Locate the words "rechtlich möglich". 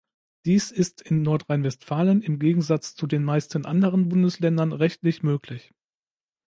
4.71-5.75